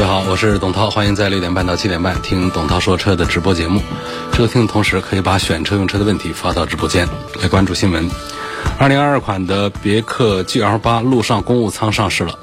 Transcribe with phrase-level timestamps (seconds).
[0.00, 3.82] 各位好，我是董涛，欢迎在六点半到七点半听董涛说车的直播节目。
[4.32, 7.06] 收听的同时，可以把选车用车的问题发到直播间
[7.42, 8.08] 来关注新闻。
[8.78, 12.38] 二零二二款的别克 GL 八陆上公务舱上市了。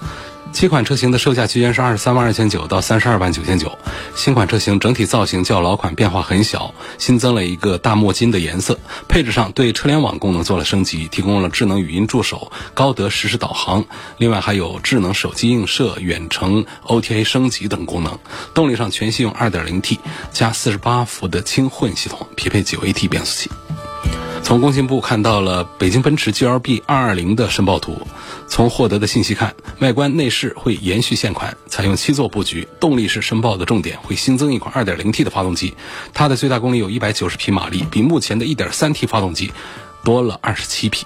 [0.58, 3.78] 七款车型的售价区间是二十三万二千九到三十二万九千九。
[4.16, 8.80] 新款车型整体造型较老款变化很小，新增了一个大墨金的颜色。
[9.08, 13.86] 配置上对车联网功能做了升级，提供了智能语音助手、高德实时导航，
[14.18, 18.18] 另外还有智能手机映射、远程 OTA 升级等功能。
[18.56, 20.00] 动力上全系用 2.0T
[20.34, 23.52] 加48伏的轻混系统，匹配 9AT 变速器。
[24.48, 28.08] 从工信部看到了北京奔驰 GLB 220的申报图。
[28.48, 32.66] 从获得的信息看，外观内饰会延续现款，采用七座布局。
[32.80, 35.74] 动力是申报的重点，会新增一款 2.0T 的发动机，
[36.14, 39.52] 它的最大功率有190匹马力，比目前的 1.3T 发动机
[40.06, 41.06] 多了27匹。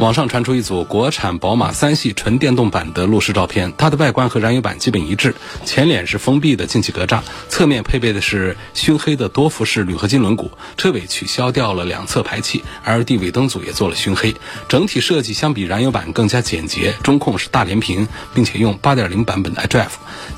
[0.00, 14.36] 网上传出一组国产宝马三系纯电动版的路试照片，它的外观和燃油版基本一致，前脸是封闭的进气格栅，侧面配备的是熏黑的多辐式铝合金轮毂，车尾取消掉了两侧排气，LED 尾灯组也做了熏黑，
[14.68, 19.88] 整体设计相比燃油版更加简洁，中控是大连屏，并且用8.0版本的 iDrive，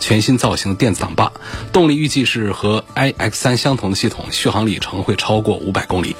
[0.00, 1.32] 全新造型电子挡把，
[1.70, 6.16] 动力预计是和 iX3 相同的系统，续航里程会超过500公里。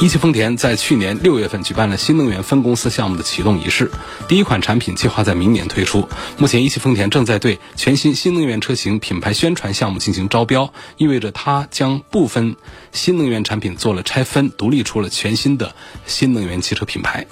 [0.00, 3.90] 一汽丰田在去年六月份举办了新能源分公司项目的启动仪式，
[4.28, 6.08] 第一款产品计划在明年推出。
[6.38, 12.54] 目前，一汽丰田正在对全新新能源车型品牌宣传项目进行招标，意味着它将部分
[12.92, 15.74] 新能源产品做了拆分，独立出了全新的
[16.06, 17.26] 新能源汽车品牌。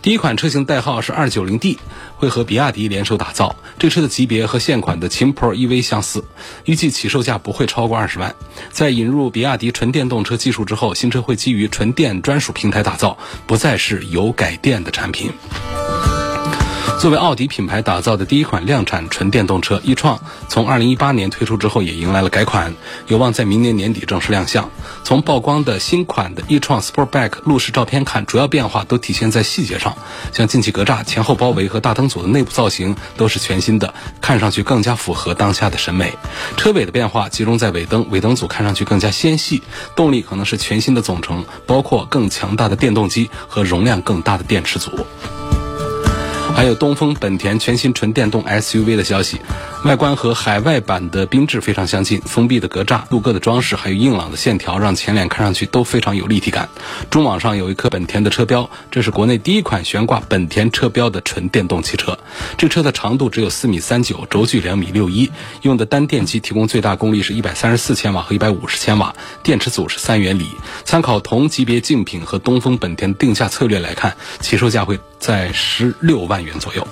[0.00, 1.78] 第一款车型代号是二九零 D，
[2.16, 3.56] 会和比亚迪联手打造。
[3.78, 6.24] 这车的级别和现款的秦 Pro EV 相似，
[6.64, 8.34] 预计起售价不会超过二十万。
[8.70, 15.32] 在引入比亚迪纯电动车技术之后，新车会基于纯电专属平台打造，不再是油改电的产品。
[16.98, 22.74] 作为奥迪品牌打造的第一款量产纯电动车，e 创从2018年推出之后也迎来了改款，
[23.06, 24.68] 有望在明年年底正式亮相。
[25.04, 29.96] 从曝光的新款的 e 创 Sportback 路试照片看，主要变化都体现在细节上，
[30.32, 36.12] 像进气格栅、前后包围和大灯组的内部造型都是全新的，看上去更加符合当下的审美。
[36.56, 39.62] 车尾的变化集中在尾灯，尾灯组看上去更加纤细。
[39.94, 44.90] 动力可能是全新的总成，包括更强大的电动机和容量更大的电池组。
[46.54, 49.40] 还有东风本田全新纯电动 SUV 的消息，
[49.84, 56.68] 外观和海外版的缤智非常相近，封闭的格栅、镀铬的装饰，还有硬朗的线条，让前脸看上去都非常有立体感。
[57.10, 62.18] 中网上有一颗本田的车标，这是国内第一款悬挂本田车标的纯电动汽车。
[62.56, 65.30] 这车的长度只有四米三九，轴距两米六一，
[65.62, 70.48] 用的单电机提供最大功率是一百三十四千瓦和一百五十千瓦，电池组是三元锂。
[70.84, 76.58] 参考同级别竞品和东风本田定价策略来看，起售价会在十六万元。
[76.58, 76.86] 左右。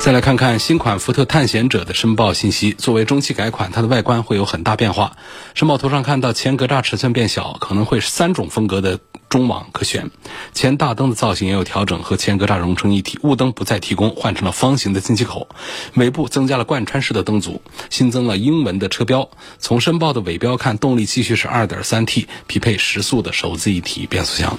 [0.00, 2.72] 再来看看新款福特探险者的申报信息。
[2.72, 5.16] 作为中期改款，它的外观会有很大变化。
[5.54, 10.10] 申报图上看到前格栅尺寸变小，可能会三种风格的中网可选。
[10.52, 13.18] 前大灯的造型也有调整，和前格栅融成一体。
[13.22, 15.48] 雾灯不再提供，换成了方形的进气口。
[15.94, 19.30] 尾部增加了贯穿式的灯组，新增了英文的车标。
[19.58, 24.58] 从申报的尾标看，动力继续是 2.3T，匹配十速的手自一体变速箱。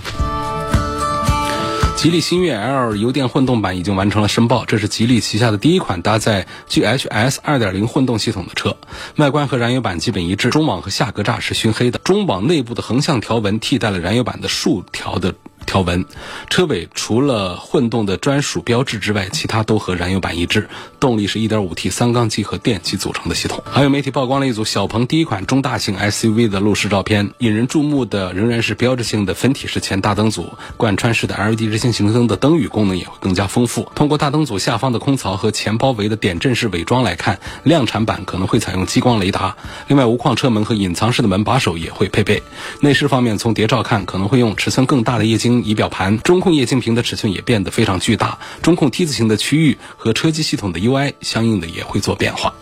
[2.06, 8.78] 吉利星越 L 油电混动版已经完成了申报，这是吉利旗下的第一款搭载 GHS 2.0混动系统的车，
[9.16, 15.34] 外观和燃油版基本一致，中网和下格栅是熏黑的，中网内部的横向条纹替代了燃油版的竖条的。
[15.66, 16.06] 条纹，
[16.50, 20.70] 车尾除了混动的专属标志之外，其他都和燃油版一致。
[21.00, 23.64] 动力是 1.5T 三缸机和电机组成的系统。
[23.70, 33.92] 还有媒体曝光了一组小鹏第一款中大型 SUV 的路试照片，引人注目的仍然是标志性的分体式前大灯组，贯穿式的 LED 日行行灯的灯语功能也会更加丰富。
[33.94, 39.56] 通过大灯组下方的空槽和前包围的点阵式伪装来看，量产版可能会采用激光雷达。
[39.88, 42.42] 另外，无框车门和隐藏式的门把手也会配备。
[42.82, 45.55] 内饰方面，从谍照看，可能会用尺寸更大的液晶。
[45.64, 52.54] 仪表盘、中控液晶屏的尺寸也变得非常巨大，中控 T 字形的区域和车机系统的 UI 相应的也会做变化。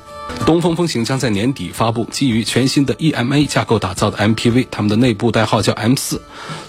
[0.46, 6.22] 东风风行将在年底发布基于全新的 EMA 架构打造的 MPV，他们的内部代号叫 M 四。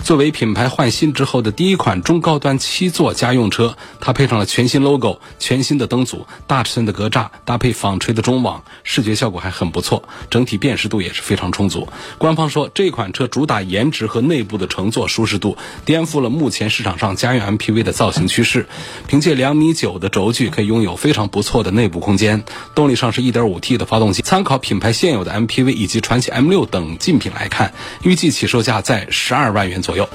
[0.04, 11.88] 作为品牌换新之后的第一款中高端七座家用车，它配上了全新 logo、全新的灯组、大尺寸的格栅，搭配纺锤的中网，视觉效果还很不错，整体辨识度也是非常充足。
[12.18, 18.68] 官方说，这款车主打颜值和内部的乘坐舒适度，颠覆了目前市场上家用 MPV 的造型趋势。
[19.08, 22.44] 凭借两米九的轴距，可以拥有非常不错的内部空间。
[22.76, 24.22] 动力上是一点五 T 的发动机。
[24.22, 30.08] 参考品牌现有的 MPV 以及传祺 M6 等竞品来看，预计起售价在十二万元左右。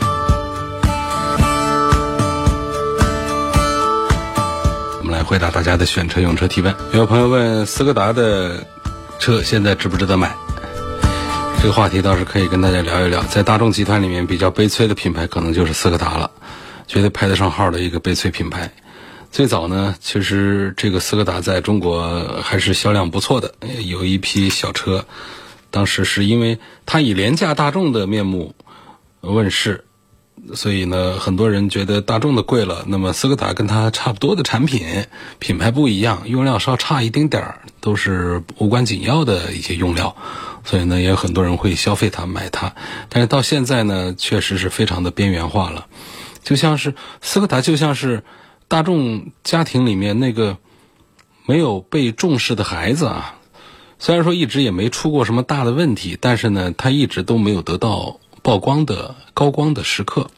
[5.00, 6.76] 我们来回答大家的选车用车提问。
[6.94, 8.66] 有朋友问斯柯达的
[9.20, 10.32] 车现在值不值得买？
[11.62, 13.22] 这个话题倒是可以跟大家聊一聊。
[13.24, 16.32] 在大众集团里面比较悲催的品牌，可能就是斯柯达了，
[16.88, 18.72] 绝对排得上号的一个悲催品牌。
[19.32, 23.54] 最早呢，其实这个斯柯达在中国还是销量不错的，
[23.86, 25.06] 有一批小车，
[25.70, 28.56] 当时是因为它以廉价大众的面目
[29.22, 29.86] 问世，
[30.56, 35.06] 所以呢，很多人觉得大众的贵了，那么斯柯达跟它差不多的产品，
[35.38, 40.18] 品牌不一样，用料稍差一丁点儿，都是无关紧要的一些用料，
[40.66, 42.74] 所以呢，也有很多人会消费它买它。
[43.10, 45.86] 但是到现在呢，确实是非常的边缘化了，
[46.44, 48.24] 就像是斯柯达，就像是。
[48.70, 50.58] 大众家庭里面那个
[51.46, 53.36] 没有被重视的孩子啊，
[53.98, 60.30] 虽然说一直也没出过什么大的问题，但是呢，他一直都没有得到曝光的高光的时刻。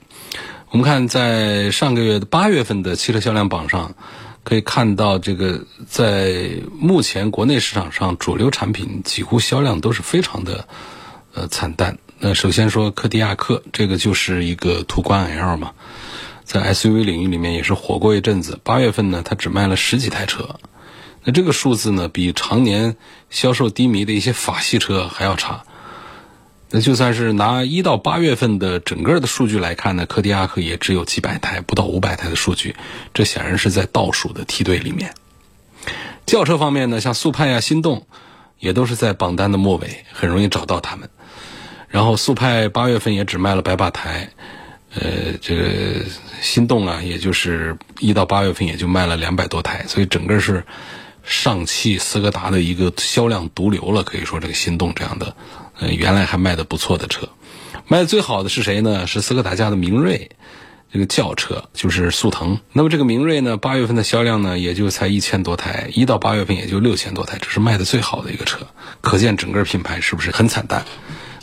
[0.69, 3.93] 我们看在上个月的八月份的汽车销量榜上，
[4.45, 10.65] 可以看到这个在目前国内市场上主流产品几乎销量都是非常的
[11.33, 11.99] 呃惨淡。
[12.19, 15.73] 那首先说柯迪亚克，这个就是一个途观 L 嘛。
[16.43, 18.59] 在 SUV 领域里面也是火过一阵子。
[18.63, 20.59] 八月份呢，它只卖了十几台车，
[21.23, 22.95] 那这个数字呢，比常年
[23.29, 25.63] 销售低迷的一些法系车还要差。
[26.73, 32.75] 那就算是拿一到八月份的整个的数据来看呢，柯迪亚克也只有几百台，不到五百台的数据，
[33.13, 35.13] 这显然是在倒数的梯队里面。
[36.25, 38.07] 轿车方面呢，像速派呀、心动，
[38.57, 41.09] 也都是在榜单的末尾，很容易找到他们。
[41.89, 44.29] 然后速派八月份也只卖了百把台。
[44.93, 46.05] 呃，这个
[46.41, 50.65] 心动啊，也就是一到八月份也就卖了两百多台，所以整个是
[51.23, 54.03] 上汽斯柯达的一个销量毒瘤了。
[54.03, 55.35] 可以说，这个心动这样的，
[55.79, 57.29] 呃，原来还卖的不错的车，
[57.87, 59.07] 卖的最好的是谁呢？
[59.07, 60.31] 是斯柯达家的明锐，
[60.91, 62.59] 这个轿车就是速腾。
[62.73, 68.67] 那么这个明锐呢，八月份的销量呢，也就才一千多台，一到八月份也就六千多台，这是卖的最好的一个车。
[68.99, 70.83] 可见整个品牌是不是很惨淡？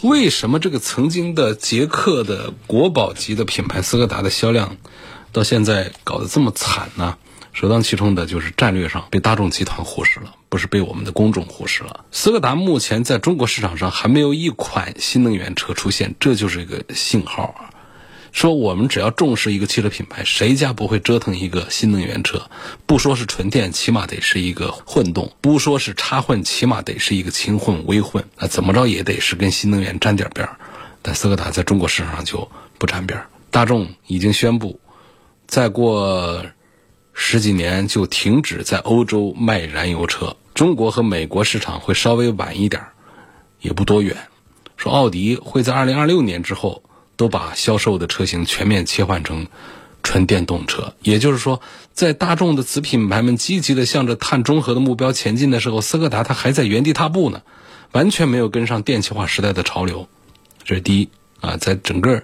[0.03, 4.77] 为什么这个曾经的捷克的国宝级的品牌斯柯达的销量，
[5.33, 7.17] 到现在搞得这么惨呢？
[7.53, 12.05] 首当其冲的就是战略上被大众集团忽视了，不是被我们的公众忽视了。
[12.13, 17.71] 斯柯达目前在中国市场上还没有一款新能源车出现，这就是一个信号啊。
[18.33, 22.51] 说我们只要重视一个汽车品牌，谁家不会折腾一个新能源车？
[22.87, 28.25] 不说是纯电，起码得是一个混动；不说是插混，起码得是一个轻混、微混。
[28.37, 30.59] 那怎么着也得是跟新能源沾点边儿。
[31.03, 33.27] 但斯柯达在中国市场上就不沾边儿。
[33.51, 34.79] 大众已经宣布，
[35.47, 36.45] 再过
[37.15, 42.93] 十几年就停止在欧洲卖燃油车，中国和美国市场会稍微晚一点儿，
[43.61, 44.17] 也不多远。
[44.77, 46.83] 说奥迪会在二零二六年之后。
[47.19, 49.49] 都把销售的车型全面切换成
[50.05, 51.61] 纯电动车，也就是说，
[51.93, 57.43] 在大众的子品牌们积极的向着碳中和的目标前进的时候，斯柯达它还在原地踏步呢，
[57.91, 60.09] 完全没有跟上电气化时代的潮流。
[60.65, 61.09] 这是第一
[61.41, 62.23] 啊，在整个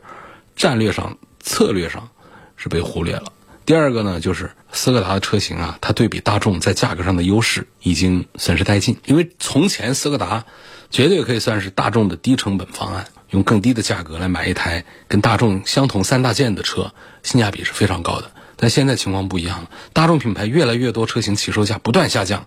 [0.54, 2.08] 战略上、策略上
[2.56, 3.32] 是被忽略了。
[3.66, 10.44] 第二个呢，就是斯柯达的车型啊，它对比大众在价格上的优势已经损失殆尽，因为从前斯柯达
[10.90, 13.06] 绝对可以算是大众的低成本方案。
[13.30, 16.92] 用更低的价格来买一台跟大众相同三大件的车，
[17.24, 18.30] 性价比是非常高的。
[18.54, 22.46] 但现在情况不一样了，大众品牌越来越多车型起售价不断下降，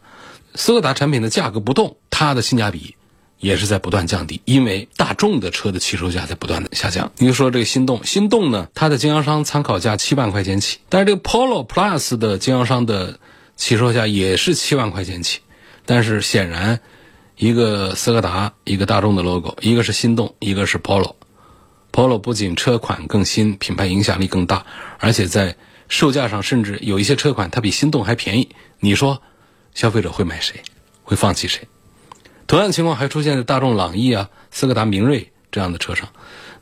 [0.56, 2.96] 斯柯达产品的价格不动，它的性价比
[3.40, 7.12] 也是在不断降低，因为大众的车的起售价在不断的下降。
[7.18, 13.20] 你说这个心动，心动呢，它的经销商参考价七万块钱起，但是这个 Polo Plus 的经销商的
[13.56, 15.40] 起售价也是七万块钱起，
[15.86, 16.80] 但是显然。
[17.40, 21.14] 一个斯柯达，一个大众的 logo，一个是心动，一个是 Polo。
[21.92, 24.66] Polo 不仅车款更新，品牌影响力更大，
[24.98, 25.56] 而且在
[25.88, 28.50] 售价上甚至有一些车款它比心动还便宜。
[28.80, 29.22] 你说，
[29.76, 30.64] 消费者会买谁？
[31.04, 31.62] 会放弃谁？
[32.48, 36.10] 同样情况还出现在大众朗逸啊、斯柯达明锐这样的车上。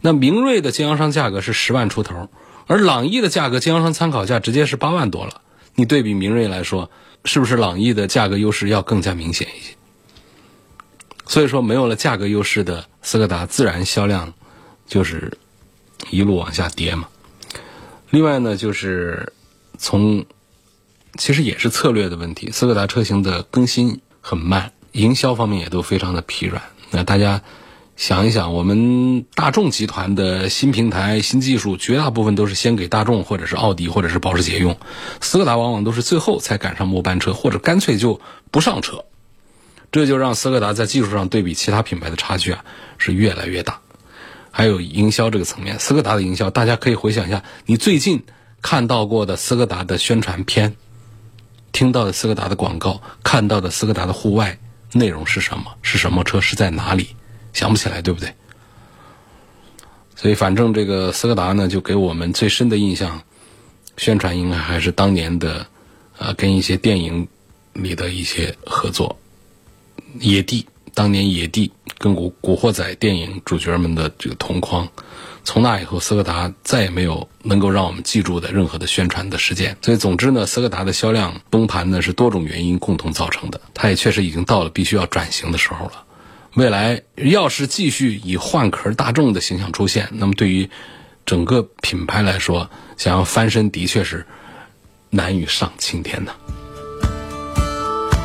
[0.02, 2.30] 那明锐的经销商价格是十万出头，
[2.68, 5.42] 而朗逸的价格经销商参考价直接是八万多了。
[5.76, 6.90] 你对比明锐来说，
[7.24, 9.76] 是不是朗逸的价格优势要更加明显一些？
[11.28, 14.34] 所以说没有了价格优势的斯柯达，自然销量
[14.88, 15.38] 就是
[16.12, 17.08] 一路往下跌嘛。
[18.12, 19.34] 另外呢，就是
[19.78, 20.26] 从
[21.18, 26.64] 其实也是策略的问题，斯柯达车型的更新很慢，营销方面也都非常的疲软。
[26.90, 27.42] 那大家
[27.98, 34.78] 想一想，我们大众集团的新平台、新技术，绝大部分都是先给大众或者是奥迪或者是保时捷用，
[35.20, 38.22] 斯柯达往往都是最后才赶上末班车，或者干脆就
[38.52, 39.04] 不上车。
[39.92, 42.64] 这就让斯柯达在技术上对比其他品牌的差距啊
[42.98, 43.82] 是越来越大。
[44.52, 48.24] 还有营销这个层面，斯柯达的营销，大家可以回想一下，你最近
[48.62, 50.78] 看到过的斯柯达的宣传片。
[51.74, 54.60] 听到的斯柯达的广告，看到的斯柯达的户外
[54.94, 55.76] 内容是什么？
[55.82, 56.40] 是什么车？
[56.40, 57.16] 是在哪里？
[57.54, 58.34] 想不起来，对不对？
[60.16, 63.22] 所以，反正这个斯柯达呢，就给我们最深的印象，
[63.98, 65.66] 宣传应该还是当年的，
[66.18, 67.28] 呃，跟一些电影
[67.74, 69.18] 里的一些合作，
[70.20, 74.88] 野地，当年野地跟古古惑仔电影主角们的这个同框。
[75.46, 79.78] 从那以后，斯柯达再也没有能够让我们记住的任何的宣传的事件。
[79.82, 83.62] 所以，总之呢，斯柯达的销量崩盘呢是多种原因共同造成的。
[83.74, 86.04] 它也确实已经到了必须要转型的时候了。
[86.56, 90.70] 未来要是继续以换壳大众的形象出现，那么对于
[91.26, 94.26] 整个品牌来说，想要翻身的确是
[95.12, 96.32] 难于上青天呐。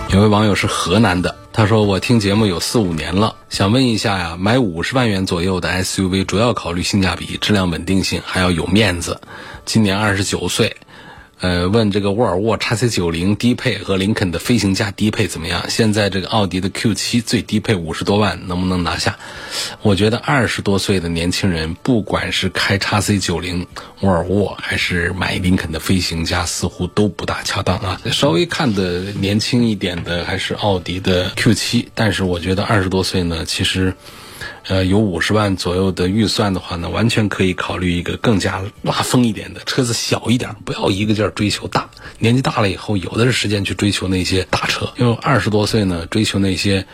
[0.09, 1.39] 有位网友是河南的。
[1.52, 9.21] 他说：“我听节目有四五年了，想问一下呀，买五十万元左右的 SUV，主要考虑性价比、质量稳定性，还要有面子。
[9.64, 10.76] 今年二十九岁。”
[11.40, 15.64] 呃，问这个沃尔沃 x C 九零低配和林肯的飞行家低配怎么样？
[15.70, 19.18] 现在这个奥迪的 Q 七最低配五十多万，能不能拿下？
[19.80, 23.66] 我觉得二十多岁的年轻人，不管是开 x C 九零
[24.00, 28.00] 沃尔沃，还是买林肯的飞行家，似乎都不大恰当啊。
[28.12, 33.94] 稍微看的年轻一点的，还是奥迪的 Q 七，但是我觉得二十多岁呢，其实。
[34.69, 41.88] 呃，有五十万左右的预算的话呢，完全可以考虑一个更加拉风一点的车子，小一点，不要一个劲儿追求大。
[42.19, 44.93] 年纪大了以后，有的是时间去追求那些大车。
[44.97, 46.87] 因为二十多岁呢，追求那些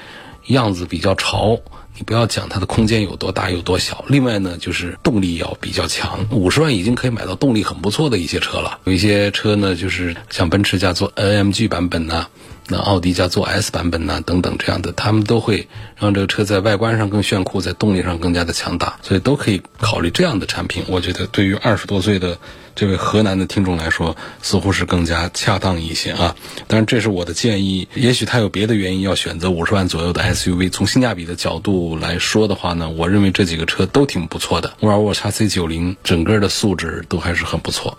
[0.46, 1.58] 样子比较潮，
[1.96, 4.04] 你不要讲它的空间有多大有多小。
[4.08, 6.26] 另外呢，就是动力要比较强。
[6.30, 8.78] 五十万已经可以买到动力很不错的一些车了。
[8.84, 12.28] 有一些车呢，就是像奔驰家做 NMG 版本呐。
[12.68, 20.84] 那奥迪家做 S 版本呐，等等这样的，他们都会让这个车在外观上更炫酷，在动力上更加的强大，所以都可以考虑这样的产品。
[20.88, 22.38] 我觉得对于二十多岁的
[22.74, 26.34] 这位河南的听众来说，似乎是更加恰当一些啊。
[26.66, 30.68] 当然，这是我的建议，也许他有别的原因要选择五十万左右的 SUV。
[30.70, 34.74] 从性价比的角度来说的话呢，我认为这几个车都挺不错的。
[34.80, 37.96] 沃尔沃 x C 九零整个的素质都还是很不错。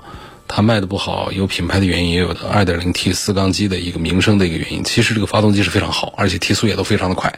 [0.48, 4.84] 它卖的不好，有品牌的原因，也有的 2.0T 四缸机的一个名声的一个原因。
[4.84, 7.32] 其实这个发动机是非常好，而且提速也都非常的快。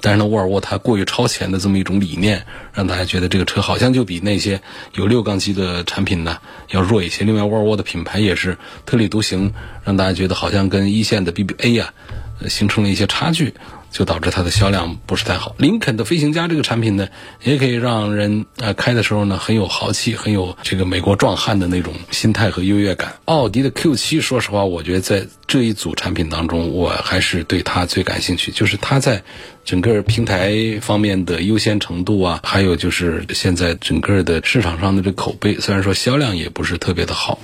[0.00, 4.60] 但是呢，沃尔沃它过于超前的这么一种理念，让大家觉得这个车好像就比那些
[4.94, 6.38] 有六缸机的产品呢
[6.70, 7.24] 要弱一些。
[7.24, 9.52] 另外，沃尔沃的品牌也是特立独行，
[9.84, 11.92] 让大家觉得好像跟一线的 BBA 呀，
[12.48, 13.54] 形成了一些差距。
[13.90, 15.54] 就导致它的销量不是太好。
[15.58, 17.08] 林肯的飞行家这个产品呢，
[17.42, 23.14] 也可以让人呃开的时候呢很有豪气，很有这个美国壮汉的那种心态和优越感。
[23.24, 29.22] 奥迪的 Q7，说实话，我觉得在这一组产品当中，我还是对它最感兴趣，就是它在
[29.64, 37.38] 整个平台方面的优先程度啊，还有就是现在整个的市场上的这口碑，虽然说销量也不是特别的好。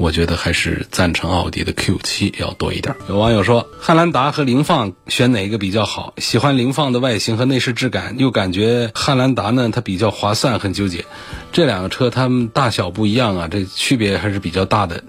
[0.00, 2.96] 我觉得还是赞成奥迪的 Q7 要多一点。
[3.06, 6.14] 有网友说，汉兰达和凌放选哪一个比较好？
[6.16, 11.04] 喜欢凌放的外形和内饰质感，又感觉汉兰达呢它比较划算，很纠结。
[11.52, 15.04] 这两个车它们大小不一样啊，这区别还是比较大的。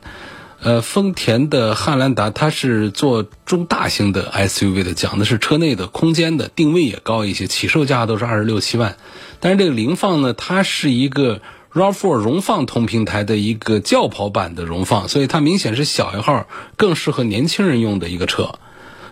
[0.60, 8.98] 呃，丰田的汉兰达它是做中大型的 SUV 的，讲的是车内的空间的定位也高一些，起售价都是二十六七万。
[9.40, 11.40] 但是这个凌放呢，它是一个。
[11.74, 18.56] RAV4 荣放同平台的一个轿跑版的荣放，所以它明显是小一号，更适合年轻人用的一个车。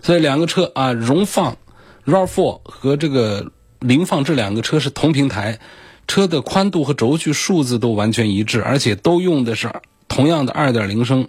[0.02, 1.56] 所以两个车啊，荣放
[2.06, 5.58] RAV4 和这个凌放这两个车是同平台，
[6.06, 9.72] 车的宽度和轴距数字都完全一致，而且都用的是
[10.08, 11.28] 同样的2.0升。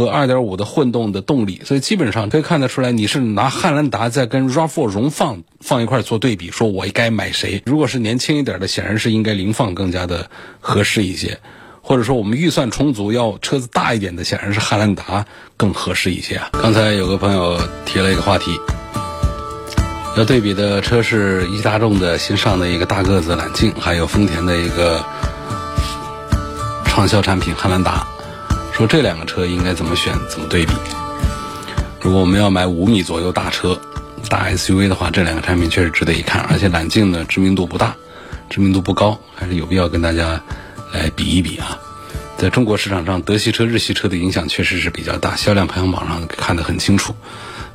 [0.00, 7.62] 和2.5的混动的动力，所以基本上可以看得出来，你是拿汉兰达在跟 RAV4 荣放放一块做对比，说我该买谁？
[7.66, 11.38] 如果是年轻一点的，显然是应该凌放更加的合适一些，
[11.82, 15.26] 或者说我们预算充足要车子大一点的，显然是汉兰达
[15.58, 16.48] 更合适一些啊。
[16.54, 18.58] 刚才有个朋友提了一个话题，
[20.16, 25.04] 要对比的车是一汽大众的新上的一个大个子揽境，还有丰田的一个
[26.86, 28.06] 畅销产品汉兰达。
[28.80, 30.72] 说这两个车应该怎么选，怎么对比？
[32.00, 33.78] 如果我们要买五米左右大车，
[34.30, 36.40] 大 SUV 的话，这两个产品确实值得一看。
[36.48, 37.94] 而且揽境呢知名度不大，
[38.48, 40.42] 知名度不高，还是有必要跟大家
[40.94, 41.78] 来比一比啊。
[42.38, 47.14] 在中国市场上，德系车、日系车的影响确实是比较大，销量排行榜上看得很清楚。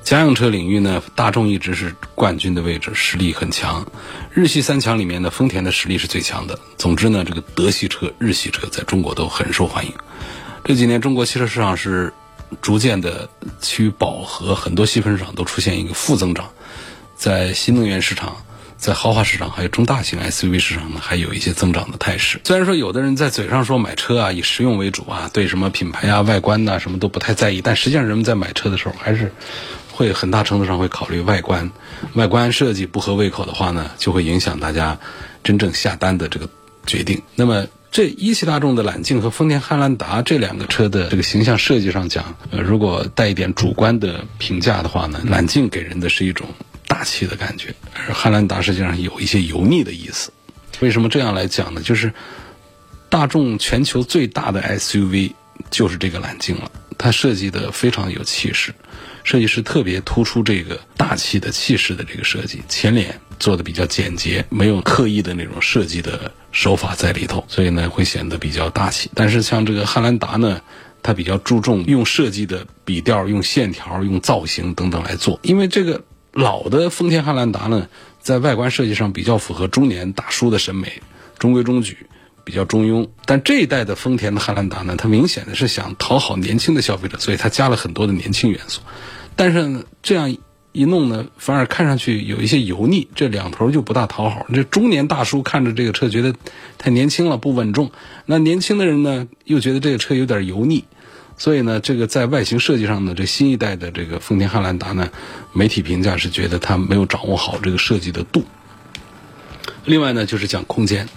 [0.01, 3.85] 家用车领域呢，大众一直是冠军的位置，实力很强。
[4.33, 6.57] 日系三强里面呢，丰田的实力是最强的。
[6.79, 9.93] 总之呢，这个德系车、日系车在中国都很受欢迎。
[10.65, 12.12] 这几年中国汽车市场是
[12.60, 13.29] 逐渐的
[13.62, 16.50] 趋于饱和，很多细分市场都出现一个负增长。
[17.15, 18.36] 在新能源市场、
[18.75, 22.41] 在豪华市场还有中大型 SUV 市场呢，还有一些增长的态势。
[22.43, 29.31] 虽然说有的人在嘴上说买车啊以实用为主啊，对什么品牌啊、外观呐什么都不太在意，但实际上人们在买车的时候还是。
[29.91, 31.72] 会很大程度上会考虑外观，
[32.15, 35.00] 外观设计不合胃口的话呢，就会影响大家
[35.41, 36.50] 真正下单的这个
[36.86, 37.22] 决定。
[37.34, 46.45] 那么，这一汽大众的揽境和丰田汉兰达这两个车的这个形象设计上讲，呃，如果带一点主观的评价的话呢，揽境给人的是一种
[46.89, 47.73] 大气的感觉，
[48.05, 50.29] 而汉兰达实际上有一些油腻的意思。
[50.81, 51.81] 为什么这样来讲呢？
[51.81, 52.13] 就是
[53.07, 55.31] 大众全球最大的 SUV
[55.71, 58.75] 就是这个揽境了，它设计的非常有气势。
[59.23, 69.12] 设计师特别突出这个大气的气势的这个设计，前脸做的比较简洁，没有刻意的那种设计的手法在里头，所以呢会显得比较大气。
[69.13, 70.62] 但是像这个汉兰达呢，
[71.03, 75.39] 它比较注重用设计的笔调、用线条、用造型等等来做。
[75.43, 77.89] 因为这个老的丰田汉兰达呢，
[78.21, 81.01] 在外观设计上比较符合中年大叔的审美，
[81.38, 82.07] 中规中矩。
[82.45, 88.81] 比较中庸，但这一代的丰田的汉兰达呢，它明显的是想讨好年轻的消费者，所以它加了很多的年轻元素。
[89.35, 90.38] 但是这样
[90.75, 94.46] 一弄呢，反而看上去有一些油腻，这两头就不大讨好。
[94.53, 96.36] 这中年大叔看着这个车觉得
[96.77, 97.88] 太年轻了，不稳重；
[98.25, 100.84] 那年轻的人呢，又觉得这个车有点油腻。
[101.38, 105.10] 所以呢，这个在外形设计上呢，这新一代的这个丰田汉兰达呢，
[105.53, 108.44] 媒体评价是觉得它没有掌握好这个设计的度。
[109.86, 111.08] 另外呢，就是讲空间。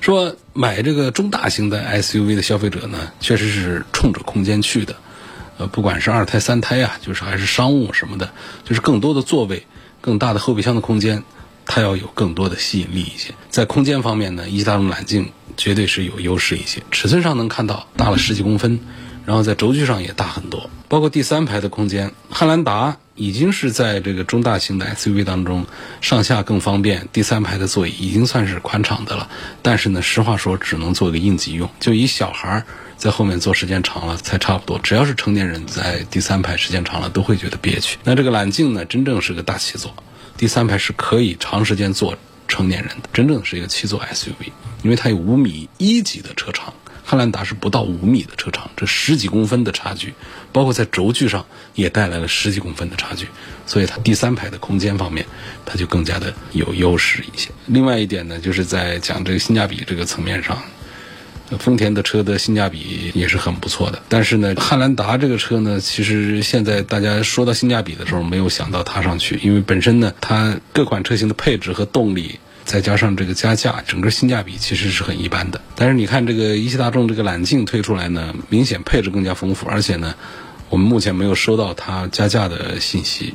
[0.00, 4.96] 说买这个中大型的 SUV 的消费者呢，确实是冲着空间去的，
[5.60, 8.32] 呃，不管是二胎、三胎啊，就是还是商务什么的，
[8.64, 9.66] 就是更多的座位、
[10.00, 11.22] 更大的后备箱的空间，
[11.66, 13.34] 它要有更多的吸引力一些。
[13.50, 18.80] 在空间方面呢，一汽大众揽境绝对是有优势一些，尺寸上能看到大了十几公分。
[19.26, 25.66] 然后在轴距上也大很多，包括第三排的空间，汉兰达已经是在这个中大型的 SUV 当中
[26.00, 29.28] 上下更方便，第三排的座椅已经算是宽敞的了。
[29.60, 32.66] 但是呢，实话说，只能做一个应急用，就一小孩儿
[33.00, 34.78] 在后面坐时间长了才差不多。
[34.78, 37.96] 只要是成年人在第三排时间长了都会觉得憋屈。
[38.04, 39.94] 那这个揽境呢，真正是个大七座，
[40.36, 46.74] 第三排是可以长时间坐成年人的，真正是一个七座 SUV，因为它有五米一级的车长。
[47.02, 50.14] 汉兰达是不到五米的车长，这十几公分的差距，
[50.52, 53.26] 包括在轴距上也带来了十几公分的差距，
[53.66, 55.26] 所以它第三排的空间方面，
[55.66, 57.50] 它就更加的有优势一些。
[57.66, 60.62] 另外一点呢，就是在讲这个性价比这个层面上，
[61.58, 64.00] 丰田的车的性价比也是很不错的。
[64.08, 72.38] 但是呢，汉兰达这个车呢，其实现在大家说到性价比的时候，没有想到它上去，因为本身呢，它各款车型的配置和动力。
[72.62, 75.60] 再加上这个加价，整个性价比其实是很一般的。
[75.74, 80.14] 但是你看这个一汽大众这个揽境推出来呢，明显配置更加丰富，而且呢，
[80.68, 83.34] 我们目前没有收到它加价的信息，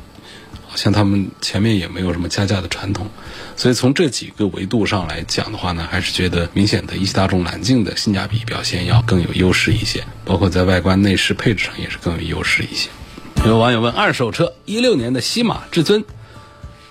[0.76, 3.08] 像他们前面也没有什么加价的传统。
[3.56, 12.88] 所以从这几个维度上来讲的话呢，还是觉得明显的一汽大众揽境的性价比表现要更有优势一些，包括在外观内饰配置上也是更有优势一些。
[13.44, 16.04] 有网友问：二手车一六年的西马至尊。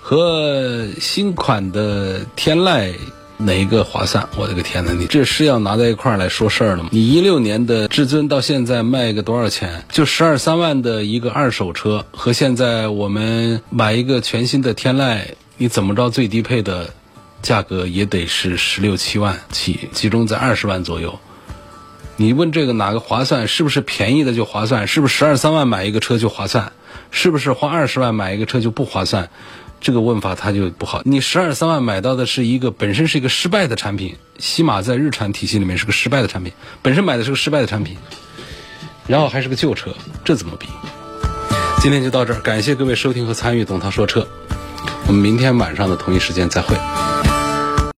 [0.08, 2.94] 和新款的天籁
[3.38, 4.26] 哪一个划算？
[4.36, 4.92] 我的个天哪！
[4.92, 6.88] 你这是要拿在一块儿来说事儿了吗？
[6.90, 9.84] 你一六年的至尊到现在卖个多少钱？
[9.90, 15.20] 就十二三万的一个二手车，和现在我们买一个全新的天籁，
[15.58, 16.88] 你怎么着最低配的
[17.42, 21.18] 价格也得是十六七万起，集中在二十万左右。
[22.16, 23.46] 你问这个哪个划算？
[23.46, 24.88] 是不是便宜的就划算？
[24.88, 26.72] 是不是十二三万买一个车就划算？
[27.10, 29.28] 是不是花二十万买一个车就不划算？
[29.80, 31.02] 这个问法它就不好。
[31.04, 37.96] 你十二三万买到的是一个本身是一个失败的产品，西马在日产体系里面是个失败的产品，本身买的是个失败的产品，
[39.06, 40.66] 然后还是个旧车，这怎么比？
[41.80, 44.26] 今天就到这儿，感谢各位收听和参与董涛说车，
[45.06, 46.76] 我们明天晚上的同一时间再会。